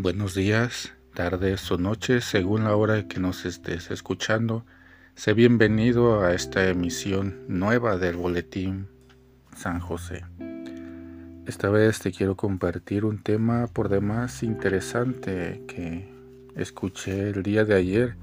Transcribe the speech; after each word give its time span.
Buenos 0.00 0.36
días, 0.36 0.92
tardes 1.12 1.72
o 1.72 1.76
noches, 1.76 2.24
según 2.24 2.62
la 2.62 2.76
hora 2.76 3.08
que 3.08 3.18
nos 3.18 3.44
estés 3.44 3.90
escuchando. 3.90 4.64
Sé 5.16 5.34
bienvenido 5.34 6.22
a 6.22 6.34
esta 6.34 6.68
emisión 6.68 7.40
nueva 7.48 7.96
del 7.96 8.14
Boletín 8.14 8.86
San 9.56 9.80
José. 9.80 10.24
Esta 11.46 11.68
vez 11.68 11.98
te 11.98 12.12
quiero 12.12 12.36
compartir 12.36 13.04
un 13.04 13.20
tema 13.24 13.66
por 13.66 13.88
demás 13.88 14.44
interesante 14.44 15.64
que 15.66 16.08
escuché 16.54 17.30
el 17.30 17.42
día 17.42 17.64
de 17.64 17.74
ayer 17.74 18.14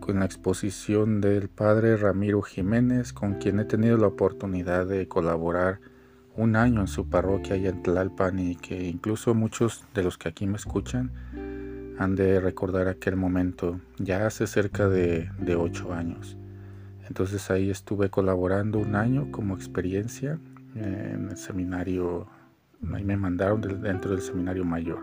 con 0.00 0.20
la 0.20 0.24
exposición 0.24 1.20
del 1.20 1.50
padre 1.50 1.98
Ramiro 1.98 2.40
Jiménez, 2.40 3.12
con 3.12 3.34
quien 3.34 3.60
he 3.60 3.66
tenido 3.66 3.98
la 3.98 4.06
oportunidad 4.06 4.86
de 4.86 5.06
colaborar 5.06 5.80
un 6.36 6.56
año 6.56 6.80
en 6.80 6.86
su 6.86 7.08
parroquia 7.08 7.54
allá 7.54 7.70
en 7.70 7.82
Tlalpan 7.82 8.38
y 8.38 8.56
que 8.56 8.84
incluso 8.88 9.34
muchos 9.34 9.84
de 9.94 10.02
los 10.02 10.18
que 10.18 10.28
aquí 10.28 10.46
me 10.46 10.56
escuchan 10.56 11.10
han 11.98 12.16
de 12.16 12.40
recordar 12.40 12.88
aquel 12.88 13.16
momento, 13.16 13.80
ya 13.98 14.26
hace 14.26 14.46
cerca 14.46 14.88
de, 14.88 15.30
ocho 15.56 15.92
años. 15.92 16.36
Entonces 17.06 17.50
ahí 17.50 17.70
estuve 17.70 18.08
colaborando 18.08 18.78
un 18.78 18.96
año 18.96 19.30
como 19.30 19.54
experiencia 19.54 20.38
en 20.74 21.28
el 21.30 21.36
seminario, 21.36 22.26
ahí 22.92 23.04
me 23.04 23.16
mandaron 23.16 23.60
dentro 23.82 24.12
del 24.12 24.22
seminario 24.22 24.64
mayor. 24.64 25.00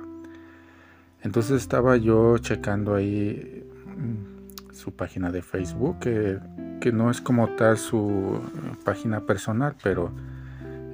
Entonces 1.21 1.61
estaba 1.61 1.97
yo 1.97 2.37
checando 2.39 2.95
ahí 2.95 3.63
mm, 3.85 4.73
su 4.73 4.93
página 4.93 5.31
de 5.31 5.41
Facebook, 5.41 5.99
que, 5.99 6.39
que 6.81 6.91
no 6.91 7.11
es 7.11 7.21
como 7.21 7.49
tal 7.55 7.77
su 7.77 8.41
página 8.83 9.25
personal, 9.25 9.75
pero 9.83 10.11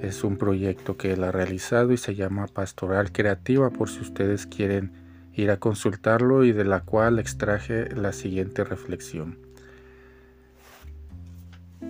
es 0.08 0.24
un 0.24 0.38
proyecto 0.38 0.98
que 0.98 1.14
él 1.14 1.24
ha 1.24 1.32
realizado 1.32 1.92
y 1.92 1.98
se 1.98 2.16
llama 2.16 2.48
Pastoral 2.48 3.12
Creativa 3.12 3.70
por 3.70 3.90
si 3.90 4.02
ustedes 4.02 4.46
quieren 4.46 4.92
ir 5.34 5.52
a 5.52 5.58
consultarlo 5.58 6.46
y 6.46 6.52
de 6.52 6.64
la 6.64 6.82
cual 6.82 7.20
extraje 7.20 7.94
la 7.96 8.14
siguiente 8.14 8.64
reflexión. 8.64 9.38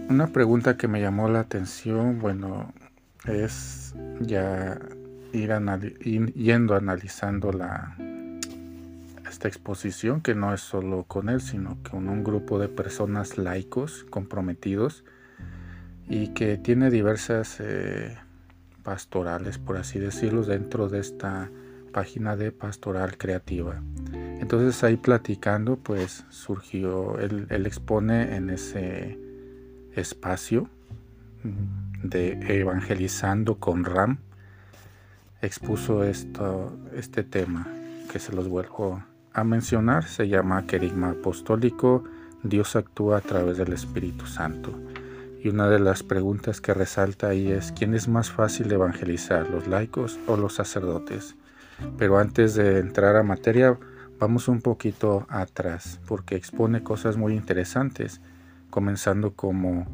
Una 0.09 0.27
pregunta 0.27 0.77
que 0.77 0.87
me 0.87 1.01
llamó 1.01 1.29
la 1.29 1.41
atención, 1.41 2.19
bueno, 2.19 2.73
es 3.25 3.93
ya 4.21 4.79
ir, 5.33 5.51
yendo 6.33 6.75
analizando 6.75 7.51
la, 7.51 7.95
esta 9.29 9.47
exposición, 9.47 10.21
que 10.21 10.35
no 10.35 10.53
es 10.53 10.61
solo 10.61 11.03
con 11.03 11.29
él, 11.29 11.41
sino 11.41 11.77
con 11.89 12.07
un 12.07 12.23
grupo 12.23 12.59
de 12.59 12.67
personas 12.67 13.37
laicos 13.37 14.05
comprometidos 14.09 15.03
y 16.07 16.29
que 16.29 16.57
tiene 16.57 16.89
diversas 16.89 17.57
eh, 17.59 18.17
pastorales, 18.83 19.57
por 19.57 19.77
así 19.77 19.99
decirlo, 19.99 20.43
dentro 20.43 20.87
de 20.89 20.99
esta 20.99 21.49
página 21.91 22.35
de 22.35 22.51
pastoral 22.51 23.17
creativa. 23.17 23.81
Entonces 24.13 24.83
ahí 24.83 24.97
platicando, 24.97 25.77
pues 25.77 26.25
surgió, 26.29 27.17
él, 27.19 27.47
expone 27.65 28.35
en 28.35 28.49
ese 28.49 29.17
espacio 29.95 30.69
de 32.03 32.59
evangelizando 32.59 33.59
con 33.59 33.85
Ram, 33.85 34.19
expuso 35.41 36.03
esto, 36.03 36.77
este 36.93 37.23
tema 37.23 37.67
que 38.11 38.19
se 38.19 38.33
los 38.33 38.47
vuelvo 38.49 39.03
a 39.33 39.43
mencionar, 39.43 40.05
se 40.05 40.27
llama 40.27 40.67
querigma 40.67 41.11
apostólico, 41.11 42.03
Dios 42.43 42.75
actúa 42.75 43.17
a 43.17 43.21
través 43.21 43.57
del 43.57 43.73
Espíritu 43.73 44.25
Santo. 44.25 44.84
Y 45.45 45.49
una 45.49 45.69
de 45.69 45.77
las 45.77 46.01
preguntas 46.01 46.59
que 46.59 46.73
resalta 46.73 47.27
ahí 47.27 47.51
es, 47.51 47.71
¿quién 47.71 47.93
es 47.93 48.07
más 48.07 48.31
fácil 48.31 48.71
evangelizar, 48.71 49.47
los 49.47 49.67
laicos 49.67 50.17
o 50.25 50.37
los 50.37 50.55
sacerdotes? 50.55 51.35
Pero 51.99 52.17
antes 52.17 52.55
de 52.55 52.79
entrar 52.79 53.15
a 53.15 53.21
materia, 53.21 53.77
vamos 54.17 54.47
un 54.47 54.63
poquito 54.63 55.27
atrás, 55.29 55.99
porque 56.07 56.35
expone 56.35 56.81
cosas 56.81 57.15
muy 57.15 57.35
interesantes, 57.35 58.21
comenzando 58.71 59.35
como 59.35 59.85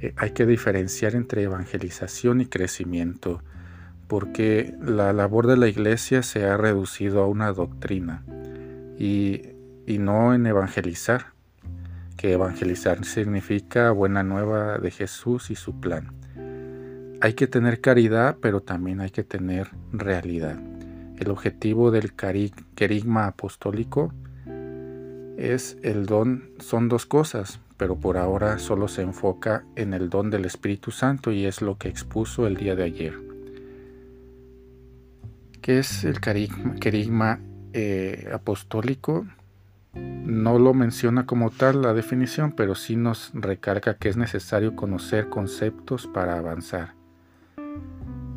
eh, 0.00 0.12
hay 0.16 0.32
que 0.32 0.44
diferenciar 0.44 1.14
entre 1.14 1.44
evangelización 1.44 2.40
y 2.40 2.46
crecimiento, 2.46 3.44
porque 4.08 4.74
la 4.82 5.12
labor 5.12 5.46
de 5.46 5.56
la 5.56 5.68
iglesia 5.68 6.24
se 6.24 6.46
ha 6.46 6.56
reducido 6.56 7.22
a 7.22 7.28
una 7.28 7.52
doctrina 7.52 8.24
y, 8.98 9.50
y 9.86 9.98
no 9.98 10.34
en 10.34 10.46
evangelizar 10.46 11.35
que 12.16 12.32
evangelizar 12.32 13.04
significa 13.04 13.90
buena 13.90 14.22
nueva 14.22 14.78
de 14.78 14.90
Jesús 14.90 15.50
y 15.50 15.54
su 15.54 15.80
plan. 15.80 16.12
Hay 17.20 17.34
que 17.34 17.46
tener 17.46 17.80
caridad, 17.80 18.36
pero 18.40 18.60
también 18.60 19.00
hay 19.00 19.10
que 19.10 19.24
tener 19.24 19.68
realidad. 19.92 20.58
El 21.18 21.30
objetivo 21.30 21.90
del 21.90 22.12
querigma 22.74 23.26
apostólico 23.26 24.12
es 25.36 25.76
el 25.82 26.06
don, 26.06 26.50
son 26.58 26.88
dos 26.88 27.06
cosas, 27.06 27.60
pero 27.76 27.96
por 27.96 28.16
ahora 28.16 28.58
solo 28.58 28.88
se 28.88 29.02
enfoca 29.02 29.64
en 29.76 29.94
el 29.94 30.10
don 30.10 30.30
del 30.30 30.44
Espíritu 30.44 30.90
Santo 30.90 31.32
y 31.32 31.46
es 31.46 31.62
lo 31.62 31.78
que 31.78 31.88
expuso 31.88 32.46
el 32.46 32.56
día 32.56 32.74
de 32.74 32.84
ayer. 32.84 33.14
¿Qué 35.60 35.78
es 35.78 36.04
el 36.04 36.20
querigma, 36.20 37.40
eh, 37.72 38.30
apostólico? 38.32 39.26
No 40.26 40.58
lo 40.58 40.74
menciona 40.74 41.24
como 41.24 41.50
tal 41.50 41.82
la 41.82 41.94
definición, 41.94 42.50
pero 42.50 42.74
sí 42.74 42.96
nos 42.96 43.30
recarga 43.32 43.94
que 43.94 44.08
es 44.08 44.16
necesario 44.16 44.74
conocer 44.74 45.28
conceptos 45.28 46.08
para 46.08 46.36
avanzar. 46.36 46.94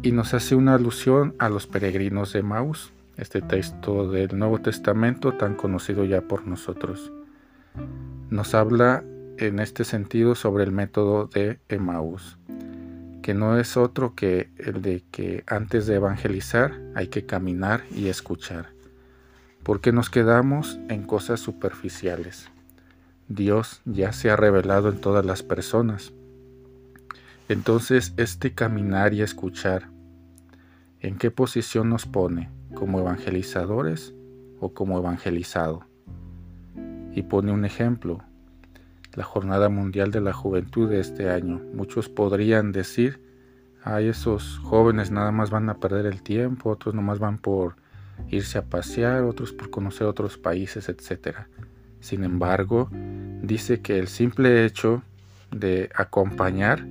Y 0.04 0.12
nos 0.12 0.36
hace 0.36 0.54
una 0.54 0.76
alusión 0.76 1.34
a 1.40 1.50
los 1.50 1.66
peregrinos 1.66 2.32
de 2.32 2.44
Maús, 2.44 2.94
este 3.18 3.42
texto 3.42 4.08
del 4.08 4.38
Nuevo 4.38 4.60
Testamento 4.60 5.34
tan 5.34 5.56
conocido 5.56 6.06
ya 6.06 6.22
por 6.22 6.46
nosotros. 6.46 7.12
Nos 8.30 8.54
habla 8.54 9.04
en 9.40 9.60
este 9.60 9.84
sentido 9.84 10.36
sobre 10.36 10.66
el 10.66 10.72
método 10.72 11.26
de 11.26 11.58
Emmaús, 11.70 12.38
que 13.24 13.34
no 13.34 13.58
es 13.58 13.78
otro 13.78 14.14
que 14.14 14.52
el 14.58 14.84
de 14.84 15.04
que 15.10 15.44
antes 15.48 15.88
de 15.88 15.96
evangelizar 15.96 16.80
hay 16.94 17.08
que 17.08 17.26
caminar 17.26 17.82
y 17.90 18.10
escuchar 18.10 18.78
porque 19.70 19.92
nos 19.92 20.10
quedamos 20.10 20.80
en 20.90 21.04
cosas 21.04 21.40
superficiales. 21.40 22.50
Dios 23.28 23.84
ya 23.86 24.14
se 24.14 24.32
ha 24.32 24.36
revelado 24.36 24.90
en 24.90 25.00
todas 25.00 25.24
las 25.24 25.44
personas. 25.44 26.12
Entonces, 27.50 28.16
este 28.18 28.56
caminar 28.56 29.14
y 29.14 29.22
escuchar, 29.22 29.92
¿en 31.02 31.20
qué 31.20 31.30
posición 31.30 31.88
nos 31.88 32.08
pone? 32.08 32.50
¿Como 32.74 33.00
evangelizadores 33.00 34.16
o 34.60 34.74
como 34.74 34.98
evangelizado? 34.98 35.86
Y 37.14 37.22
pone 37.22 37.52
un 37.52 37.64
ejemplo, 37.64 38.24
la 39.14 39.24
Jornada 39.24 39.70
Mundial 39.70 40.10
de 40.10 40.22
la 40.22 40.34
Juventud 40.34 40.90
de 40.90 41.00
este 41.00 41.30
año. 41.30 41.62
Muchos 41.76 42.10
podrían 42.10 42.72
decir, 42.72 43.22
ay, 43.84 44.08
esos 44.08 44.58
jóvenes 44.64 45.12
nada 45.12 45.32
más 45.32 45.52
van 45.52 45.70
a 45.70 45.78
perder 45.78 46.08
el 46.08 46.24
tiempo, 46.24 46.72
otros 46.72 46.96
nomás 46.96 47.20
van 47.20 47.38
por 47.38 47.76
irse 48.30 48.58
a 48.58 48.66
pasear, 48.66 49.24
otros 49.24 49.54
por 49.54 49.70
conocer 49.70 50.08
otros 50.08 50.38
países, 50.38 50.90
etc. 50.90 51.38
Sin 52.00 52.24
embargo, 52.24 52.90
dice 53.42 53.82
que 53.82 54.00
el 54.00 54.08
simple 54.08 54.66
hecho 54.66 55.04
de 55.52 55.90
acompañar 55.96 56.86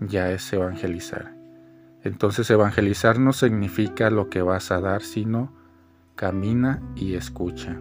ya 0.00 0.30
es 0.30 0.52
evangelizar. 0.52 1.34
Entonces 2.04 2.48
evangelizar 2.50 3.18
no 3.18 3.32
significa 3.32 4.10
lo 4.10 4.28
que 4.28 4.42
vas 4.42 4.70
a 4.70 4.80
dar, 4.80 5.02
sino 5.02 5.52
camina 6.14 6.80
y 6.94 7.14
escucha. 7.14 7.80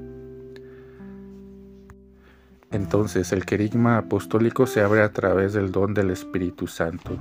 Entonces 2.71 3.31
el 3.31 3.45
querigma 3.45 3.97
apostólico 3.97 4.67
se 4.67 4.81
abre 4.81 5.01
a 5.01 5.13
través 5.13 5.53
del 5.53 5.71
don 5.71 5.93
del 5.93 6.09
Espíritu 6.09 6.67
Santo 6.67 7.17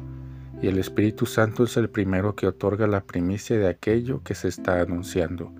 y 0.66 0.68
el 0.68 0.78
Espíritu 0.78 1.26
Santo 1.26 1.62
es 1.62 1.76
el 1.76 1.88
primero 1.88 2.34
que 2.34 2.48
otorga 2.48 2.88
la 2.88 3.04
primicia 3.04 3.56
de 3.56 3.68
aquello 3.68 4.24
que 4.24 4.34
se 4.34 4.48
está 4.48 4.80
anunciando. 4.80 5.52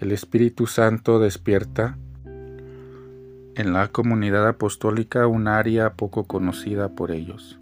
El 0.00 0.12
Espíritu 0.12 0.66
Santo 0.66 1.18
despierta 1.18 1.96
en 3.54 3.72
la 3.72 3.88
comunidad 3.88 4.46
apostólica 4.46 5.26
un 5.26 5.48
área 5.48 5.94
poco 5.94 6.24
conocida 6.24 6.90
por 6.90 7.10
ellos. 7.10 7.58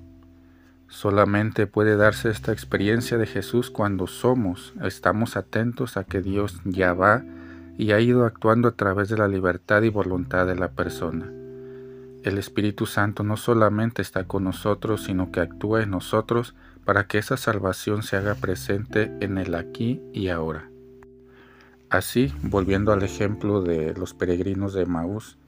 Solamente 0.88 1.68
puede 1.68 1.96
darse 1.96 2.30
esta 2.30 2.50
experiencia 2.50 3.16
de 3.16 3.26
Jesús 3.26 3.70
cuando 3.70 4.08
somos, 4.08 4.74
estamos 4.82 5.36
atentos 5.36 5.96
a 5.96 6.02
que 6.02 6.20
Dios 6.20 6.60
ya 6.64 6.94
va 6.94 7.22
y 7.78 7.92
ha 7.92 8.00
ido 8.00 8.24
actuando 8.24 8.66
a 8.66 8.72
través 8.72 9.08
de 9.08 9.16
la 9.16 9.28
libertad 9.28 9.82
y 9.82 9.88
voluntad 9.88 10.48
de 10.48 10.56
la 10.56 10.72
persona. 10.72 11.30
El 12.26 12.38
Espíritu 12.38 12.86
Santo 12.86 13.22
no 13.22 13.36
solamente 13.36 14.02
está 14.02 14.24
con 14.24 14.42
nosotros, 14.42 15.04
sino 15.04 15.30
que 15.30 15.38
actúa 15.38 15.84
en 15.84 15.90
nosotros 15.90 16.56
para 16.84 17.06
que 17.06 17.18
esa 17.18 17.36
salvación 17.36 18.02
se 18.02 18.16
haga 18.16 18.34
presente 18.34 19.16
en 19.20 19.38
el 19.38 19.54
aquí 19.54 20.02
y 20.12 20.26
ahora. 20.26 20.68
Así, 21.88 22.34
volviendo 22.42 22.92
al 22.92 23.04
ejemplo 23.04 23.62
de 23.62 23.94
los 23.94 24.12
peregrinos 24.12 24.74
de 24.74 24.86
Maús, 24.86 25.38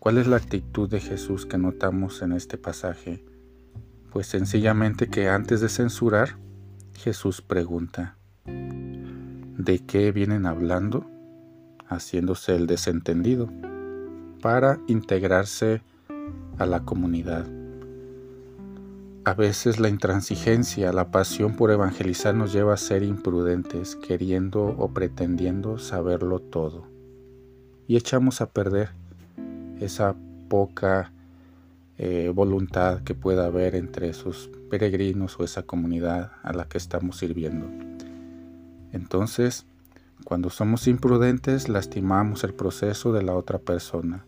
¿cuál 0.00 0.18
es 0.18 0.26
la 0.26 0.34
actitud 0.34 0.90
de 0.90 0.98
Jesús 0.98 1.46
que 1.46 1.56
notamos 1.56 2.20
en 2.20 2.32
este 2.32 2.58
pasaje? 2.58 3.24
Pues 4.10 4.26
sencillamente 4.26 5.06
que 5.06 5.28
antes 5.28 5.60
de 5.60 5.68
censurar, 5.68 6.30
Jesús 6.94 7.42
pregunta, 7.42 8.16
¿de 8.44 9.84
qué 9.86 10.10
vienen 10.10 10.46
hablando? 10.46 11.08
haciéndose 11.86 12.56
el 12.56 12.66
desentendido, 12.66 13.52
para 14.42 14.80
integrarse 14.88 15.82
a 16.58 16.66
la 16.66 16.84
comunidad. 16.84 17.46
A 19.26 19.32
veces 19.32 19.80
la 19.80 19.88
intransigencia, 19.88 20.92
la 20.92 21.10
pasión 21.10 21.56
por 21.56 21.70
evangelizar 21.70 22.34
nos 22.34 22.52
lleva 22.52 22.74
a 22.74 22.76
ser 22.76 23.02
imprudentes, 23.02 23.96
queriendo 23.96 24.64
o 24.64 24.88
pretendiendo 24.92 25.78
saberlo 25.78 26.40
todo. 26.40 26.84
Y 27.88 27.96
echamos 27.96 28.40
a 28.40 28.50
perder 28.50 28.90
esa 29.80 30.14
poca 30.48 31.10
eh, 31.96 32.30
voluntad 32.34 33.02
que 33.02 33.14
pueda 33.14 33.46
haber 33.46 33.76
entre 33.76 34.08
esos 34.08 34.50
peregrinos 34.68 35.38
o 35.38 35.44
esa 35.44 35.62
comunidad 35.62 36.32
a 36.42 36.52
la 36.52 36.66
que 36.66 36.76
estamos 36.76 37.18
sirviendo. 37.18 37.66
Entonces, 38.92 39.64
cuando 40.24 40.50
somos 40.50 40.86
imprudentes, 40.86 41.68
lastimamos 41.68 42.44
el 42.44 42.52
proceso 42.52 43.12
de 43.12 43.22
la 43.22 43.34
otra 43.34 43.58
persona. 43.58 44.24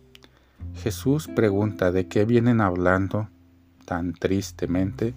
Jesús 0.74 1.28
pregunta 1.28 1.90
de 1.90 2.08
qué 2.08 2.24
vienen 2.24 2.60
hablando 2.60 3.28
tan 3.84 4.12
tristemente 4.12 5.14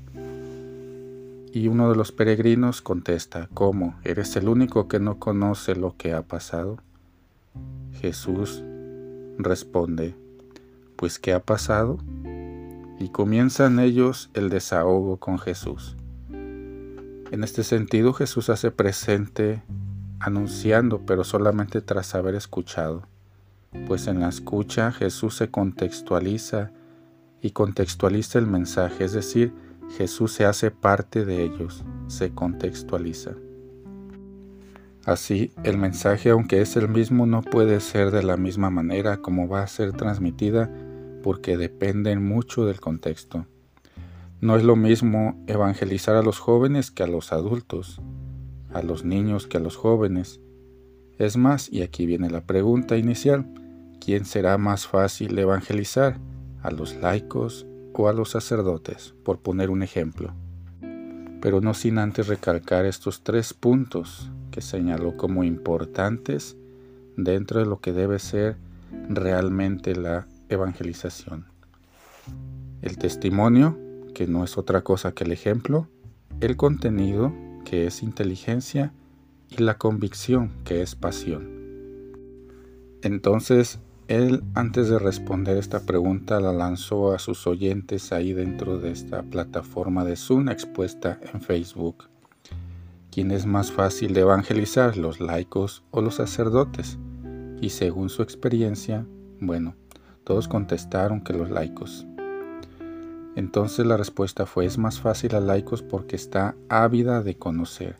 y 1.52 1.68
uno 1.68 1.90
de 1.90 1.96
los 1.96 2.12
peregrinos 2.12 2.82
contesta, 2.82 3.50
¿cómo? 3.54 3.96
¿Eres 4.04 4.36
el 4.36 4.48
único 4.48 4.88
que 4.88 5.00
no 5.00 5.20
conoce 5.20 5.76
lo 5.76 5.96
que 5.98 6.14
ha 6.14 6.22
pasado? 6.22 6.78
Jesús 8.00 8.64
responde, 9.38 10.16
pues 10.96 11.18
¿qué 11.18 11.34
ha 11.34 11.40
pasado? 11.40 11.98
Y 13.00 13.10
comienzan 13.10 13.80
ellos 13.80 14.30
el 14.34 14.50
desahogo 14.50 15.18
con 15.18 15.40
Jesús. 15.40 15.96
En 16.30 17.44
este 17.44 17.64
sentido 17.64 18.14
Jesús 18.14 18.50
hace 18.50 18.72
presente 18.72 19.64
anunciando, 20.20 21.02
pero 21.06 21.24
solamente 21.24 21.82
tras 21.82 22.14
haber 22.16 22.36
escuchado, 22.36 23.04
pues 23.88 24.08
en 24.08 24.20
la 24.20 24.30
escucha 24.30 24.92
Jesús 24.92 25.36
se 25.36 25.50
contextualiza 25.50 26.72
y 27.42 27.52
contextualiza 27.52 28.40
el 28.40 28.48
mensaje, 28.48 29.06
es 29.06 29.14
decir, 29.14 29.54
Jesús 29.98 30.34
se 30.34 30.46
hace 30.46 30.72
parte 30.72 31.26
de 31.26 31.44
ellos, 31.44 31.84
se 32.08 32.32
contextualiza. 32.32 33.32
Así, 35.06 35.52
el 35.64 35.78
mensaje, 35.78 36.30
aunque 36.30 36.62
es 36.62 36.76
el 36.76 36.90
mismo, 36.90 37.26
no 37.26 37.42
puede 37.42 37.80
ser 37.80 38.12
de 38.12 38.22
la 38.22 38.38
misma 38.38 38.70
manera 38.70 39.18
como 39.18 39.48
va 39.48 39.64
a 39.64 39.68
ser 39.68 39.94
transmitida 39.94 40.70
porque 41.24 41.58
dependen 41.58 42.24
mucho 42.24 42.66
del 42.66 42.80
contexto. 42.80 43.46
No 44.42 44.56
es 44.56 44.64
lo 44.64 44.76
mismo 44.76 45.44
evangelizar 45.48 46.16
a 46.16 46.22
los 46.22 46.40
jóvenes 46.40 46.92
que 46.92 47.04
a 47.04 47.08
los 47.08 47.34
adultos, 47.34 48.02
a 48.74 48.82
los 48.84 49.04
niños 49.04 49.48
que 49.48 49.58
a 49.58 49.62
los 49.62 49.76
jóvenes. 49.76 50.40
Es 51.18 51.36
más, 51.36 51.72
y 51.72 51.82
aquí 51.82 52.06
viene 52.06 52.30
la 52.30 52.42
pregunta 52.42 52.96
inicial, 52.98 53.52
¿quién 54.00 54.26
será 54.26 54.58
más 54.58 54.88
fácil 54.88 55.38
evangelizar? 55.38 56.18
¿A 56.62 56.72
los 56.72 56.96
laicos 56.96 57.66
o 57.94 58.08
a 58.08 58.14
los 58.14 58.32
sacerdotes? 58.32 59.14
Por 59.24 59.40
poner 59.40 59.70
un 59.70 59.84
ejemplo. 59.84 60.34
Pero 61.42 61.62
no 61.62 61.74
sin 61.74 61.98
antes 62.00 62.28
recalcar 62.28 62.86
estos 62.86 63.24
tres 63.24 63.54
puntos 63.54 64.30
que 64.52 64.62
señaló 64.62 65.16
como 65.16 65.44
importantes 65.44 66.58
dentro 67.16 67.60
de 67.60 67.66
lo 67.66 67.80
que 67.80 67.94
debe 67.94 68.20
ser 68.20 68.58
realmente 69.10 69.96
la 69.96 70.28
evangelización. 70.50 71.46
El 72.82 72.98
testimonio, 72.98 73.78
que 74.14 74.28
no 74.28 74.44
es 74.44 74.58
otra 74.58 74.82
cosa 74.82 75.12
que 75.12 75.24
el 75.24 75.32
ejemplo, 75.32 75.88
el 76.42 76.58
contenido, 76.58 77.34
que 77.66 77.88
es 77.88 78.04
inteligencia, 78.04 78.94
y 79.50 79.64
la 79.64 79.78
convicción, 79.78 80.52
que 80.64 80.82
es 80.82 80.96
pasión. 80.96 81.50
Entonces, 83.02 83.80
él, 84.10 84.44
antes 84.56 84.90
de 84.90 84.98
responder 84.98 85.56
esta 85.58 85.82
pregunta, 85.82 86.40
la 86.40 86.52
lanzó 86.52 87.14
a 87.14 87.20
sus 87.20 87.46
oyentes 87.46 88.12
ahí 88.12 88.34
dentro 88.34 88.80
de 88.80 88.90
esta 88.90 89.22
plataforma 89.22 90.04
de 90.04 90.16
Zoom 90.16 90.50
expuesta 90.50 91.20
en 91.32 91.42
Facebook. 91.42 92.06
¿Quién 93.12 93.30
es 93.30 93.46
más 93.46 93.72
fácil 93.72 94.16
de 94.16 94.22
evangelizar, 94.22 94.98
los 94.98 95.20
laicos 95.20 95.84
o 95.92 96.02
los 96.02 96.16
sacerdotes? 96.16 96.98
Y 97.62 97.70
según 97.70 98.10
su 98.10 98.24
experiencia, 98.24 99.06
bueno, 99.40 99.76
todos 100.24 100.48
contestaron 100.48 101.22
que 101.22 101.34
los 101.34 101.52
laicos. 101.52 102.08
Entonces 103.36 103.86
la 103.86 103.96
respuesta 103.96 104.48
fue 104.48 104.66
es 104.66 104.80
más 104.80 105.00
fácil 105.00 105.36
a 105.36 105.40
laicos 105.40 105.84
porque 105.84 106.16
está 106.16 106.56
ávida 106.68 107.22
de 107.22 107.38
conocer. 107.38 107.98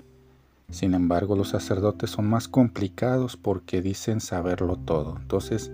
Sin 0.72 0.96
embargo, 0.96 1.36
los 1.36 1.50
sacerdotes 1.50 2.10
son 2.10 2.28
más 2.28 2.48
complicados 2.48 3.38
porque 3.38 3.84
dicen 3.84 4.22
saberlo 4.22 4.76
todo. 4.76 5.16
Entonces, 5.20 5.72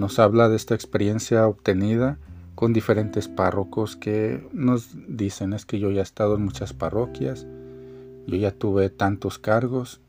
nos 0.00 0.18
habla 0.18 0.48
de 0.48 0.56
esta 0.56 0.74
experiencia 0.74 1.46
obtenida 1.46 2.18
con 2.54 2.72
diferentes 2.72 3.28
párrocos 3.28 3.96
que 3.96 4.42
nos 4.52 4.88
dicen 5.06 5.52
es 5.52 5.66
que 5.66 5.78
yo 5.78 5.90
ya 5.90 6.00
he 6.00 6.02
estado 6.02 6.36
en 6.36 6.44
muchas 6.44 6.72
parroquias, 6.72 7.46
yo 8.26 8.36
ya 8.36 8.50
tuve 8.50 8.88
tantos 8.88 9.38
cargos 9.38 10.00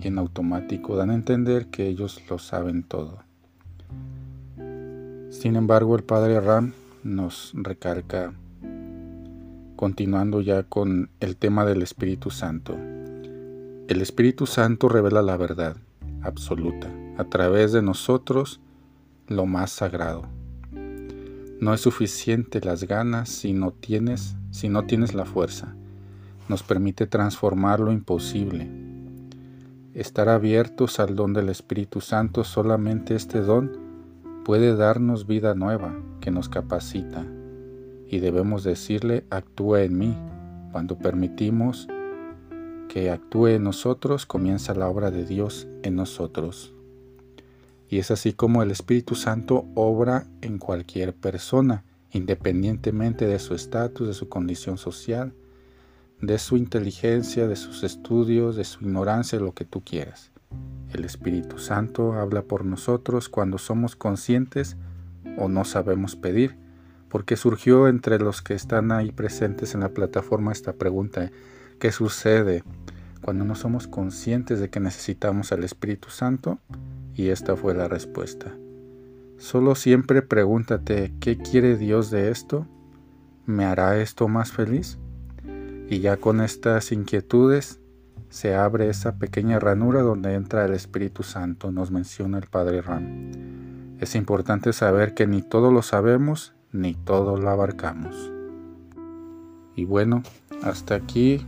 y 0.00 0.08
en 0.08 0.18
automático 0.18 0.96
dan 0.96 1.10
a 1.10 1.14
entender 1.14 1.68
que 1.68 1.88
ellos 1.88 2.22
lo 2.28 2.38
saben 2.38 2.82
todo. 2.82 3.20
Sin 5.30 5.56
embargo, 5.56 5.96
el 5.96 6.04
padre 6.04 6.40
Ram 6.40 6.74
nos 7.02 7.52
recalca, 7.54 8.34
continuando 9.76 10.42
ya 10.42 10.62
con 10.62 11.08
el 11.20 11.36
tema 11.36 11.64
del 11.64 11.80
Espíritu 11.80 12.30
Santo. 12.30 12.74
El 12.74 14.02
Espíritu 14.02 14.46
Santo 14.46 14.90
revela 14.90 15.22
la 15.22 15.38
verdad 15.38 15.76
absoluta 16.22 16.90
a 17.16 17.24
través 17.24 17.72
de 17.72 17.80
nosotros 17.80 18.60
lo 19.28 19.46
más 19.46 19.70
sagrado. 19.70 20.22
No 21.60 21.74
es 21.74 21.80
suficiente 21.80 22.60
las 22.60 22.84
ganas 22.84 23.28
si 23.28 23.52
no 23.52 23.72
tienes, 23.72 24.36
si 24.50 24.68
no 24.68 24.84
tienes 24.84 25.14
la 25.14 25.24
fuerza. 25.24 25.74
Nos 26.48 26.62
permite 26.62 27.06
transformar 27.06 27.80
lo 27.80 27.92
imposible. 27.92 28.68
Estar 29.92 30.28
abiertos 30.28 31.00
al 31.00 31.16
don 31.16 31.32
del 31.32 31.48
Espíritu 31.48 32.00
Santo, 32.00 32.44
solamente 32.44 33.14
este 33.14 33.40
don 33.40 33.72
puede 34.44 34.76
darnos 34.76 35.26
vida 35.26 35.54
nueva 35.54 35.94
que 36.20 36.30
nos 36.30 36.48
capacita 36.48 37.26
y 38.08 38.20
debemos 38.20 38.64
decirle 38.64 39.24
actúa 39.30 39.82
en 39.82 39.98
mí. 39.98 40.16
Cuando 40.72 40.96
permitimos 40.96 41.88
que 42.88 43.10
actúe 43.10 43.48
en 43.48 43.64
nosotros, 43.64 44.26
comienza 44.26 44.74
la 44.74 44.88
obra 44.88 45.10
de 45.10 45.24
Dios 45.24 45.66
en 45.82 45.96
nosotros. 45.96 46.72
Y 47.88 47.98
es 47.98 48.10
así 48.10 48.32
como 48.32 48.62
el 48.62 48.70
Espíritu 48.70 49.14
Santo 49.14 49.66
obra 49.74 50.26
en 50.42 50.58
cualquier 50.58 51.14
persona, 51.14 51.84
independientemente 52.12 53.26
de 53.26 53.38
su 53.38 53.54
estatus, 53.54 54.06
de 54.08 54.14
su 54.14 54.28
condición 54.28 54.78
social, 54.78 55.32
de 56.20 56.38
su 56.38 56.56
inteligencia, 56.56 57.46
de 57.46 57.56
sus 57.56 57.84
estudios, 57.84 58.56
de 58.56 58.64
su 58.64 58.84
ignorancia, 58.84 59.38
lo 59.38 59.52
que 59.52 59.64
tú 59.64 59.82
quieras. 59.82 60.32
El 60.92 61.04
Espíritu 61.04 61.58
Santo 61.58 62.14
habla 62.14 62.42
por 62.42 62.64
nosotros 62.64 63.28
cuando 63.28 63.58
somos 63.58 63.94
conscientes 63.94 64.76
o 65.36 65.48
no 65.48 65.64
sabemos 65.64 66.16
pedir, 66.16 66.56
porque 67.08 67.36
surgió 67.36 67.88
entre 67.88 68.18
los 68.18 68.42
que 68.42 68.54
están 68.54 68.92
ahí 68.92 69.12
presentes 69.12 69.74
en 69.74 69.80
la 69.80 69.90
plataforma 69.90 70.52
esta 70.52 70.72
pregunta, 70.72 71.30
¿qué 71.78 71.92
sucede 71.92 72.64
cuando 73.22 73.44
no 73.44 73.54
somos 73.54 73.86
conscientes 73.86 74.60
de 74.60 74.70
que 74.70 74.80
necesitamos 74.80 75.52
al 75.52 75.64
Espíritu 75.64 76.10
Santo? 76.10 76.58
Y 77.18 77.30
esta 77.30 77.56
fue 77.56 77.74
la 77.74 77.88
respuesta. 77.88 78.54
Solo 79.38 79.74
siempre 79.74 80.22
pregúntate, 80.22 81.12
¿qué 81.18 81.36
quiere 81.36 81.76
Dios 81.76 82.12
de 82.12 82.30
esto? 82.30 82.68
¿Me 83.44 83.64
hará 83.64 83.98
esto 83.98 84.28
más 84.28 84.52
feliz? 84.52 84.98
Y 85.90 85.98
ya 85.98 86.18
con 86.18 86.40
estas 86.40 86.92
inquietudes 86.92 87.80
se 88.28 88.54
abre 88.54 88.88
esa 88.88 89.18
pequeña 89.18 89.58
ranura 89.58 90.02
donde 90.02 90.34
entra 90.34 90.64
el 90.64 90.74
Espíritu 90.74 91.24
Santo, 91.24 91.72
nos 91.72 91.90
menciona 91.90 92.38
el 92.38 92.46
Padre 92.46 92.82
Ram. 92.82 93.32
Es 93.98 94.14
importante 94.14 94.72
saber 94.72 95.14
que 95.14 95.26
ni 95.26 95.42
todo 95.42 95.72
lo 95.72 95.82
sabemos, 95.82 96.54
ni 96.70 96.94
todo 96.94 97.36
lo 97.36 97.50
abarcamos. 97.50 98.30
Y 99.74 99.86
bueno, 99.86 100.22
hasta 100.62 100.94
aquí 100.94 101.44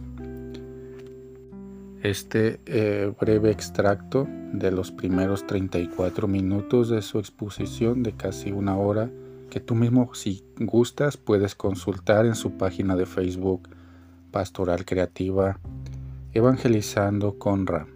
este 2.03 2.61
eh, 2.67 3.13
breve 3.21 3.51
extracto 3.51 4.27
de 4.53 4.71
los 4.71 4.91
primeros 4.91 5.47
34 5.47 6.27
minutos 6.29 6.89
de 6.89 7.03
su 7.03 7.19
exposición 7.19 8.03
de 8.03 8.13
casi 8.13 8.53
una 8.53 8.77
hora 8.77 9.11
que 9.51 9.61
tú 9.61 9.75
mismo 9.75 10.15
si 10.15 10.43
gustas 10.59 11.17
puedes 11.17 11.55
consultar 11.55 12.25
en 12.25 12.35
su 12.35 12.53
página 12.53 12.97
de 12.97 13.07
Facebook 13.07 13.69
Pastoral 14.31 14.85
Creativa 14.85 15.59
Evangelizando 16.33 17.39
con 17.39 17.67
Ram. 17.67 17.89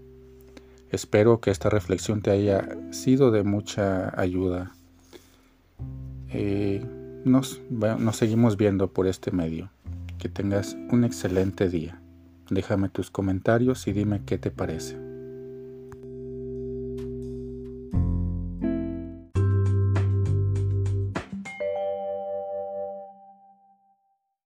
Espero 0.91 1.41
que 1.41 1.51
esta 1.51 1.71
reflexión 1.71 2.21
te 2.21 2.33
haya 2.33 2.69
sido 2.91 3.31
de 3.31 3.45
mucha 3.45 4.13
ayuda. 4.21 4.73
Eh, 6.31 6.85
nos 7.25 7.61
seguimos 8.13 8.57
viendo 8.57 8.89
por 8.89 9.07
este 9.07 9.31
medio. 9.31 9.71
Que 10.19 10.29
tengas 10.29 10.77
un 10.91 11.05
excelente 11.05 11.69
día. 11.69 12.01
Déjame 12.51 12.89
tus 12.89 13.11
comentarios 13.11 13.87
y 13.87 13.93
dime 13.93 14.23
qué 14.25 14.39
te 14.39 14.51
parece. 14.51 15.04